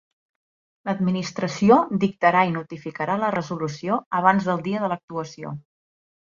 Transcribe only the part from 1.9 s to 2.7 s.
dictarà i